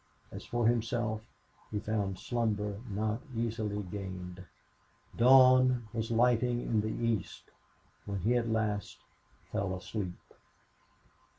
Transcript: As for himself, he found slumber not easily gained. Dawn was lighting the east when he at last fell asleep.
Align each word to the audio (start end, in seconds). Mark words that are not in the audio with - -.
As 0.31 0.43
for 0.43 0.65
himself, 0.65 1.21
he 1.69 1.77
found 1.77 2.17
slumber 2.17 2.79
not 2.89 3.21
easily 3.35 3.83
gained. 3.83 4.43
Dawn 5.15 5.87
was 5.93 6.09
lighting 6.09 6.81
the 6.81 6.87
east 6.89 7.51
when 8.07 8.17
he 8.21 8.35
at 8.35 8.49
last 8.49 8.97
fell 9.51 9.75
asleep. 9.75 10.19